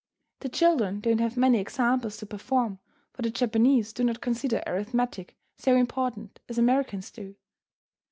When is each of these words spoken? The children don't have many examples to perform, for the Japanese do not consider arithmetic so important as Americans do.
The 0.39 0.49
children 0.49 0.99
don't 0.99 1.19
have 1.19 1.37
many 1.37 1.59
examples 1.59 2.17
to 2.17 2.25
perform, 2.25 2.79
for 3.13 3.21
the 3.21 3.29
Japanese 3.29 3.93
do 3.93 4.03
not 4.03 4.19
consider 4.19 4.63
arithmetic 4.65 5.37
so 5.57 5.75
important 5.75 6.39
as 6.49 6.57
Americans 6.57 7.11
do. 7.11 7.35